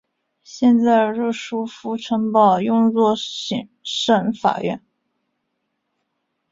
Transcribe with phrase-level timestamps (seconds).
[0.41, 4.83] 现在热舒夫城堡用作省法院。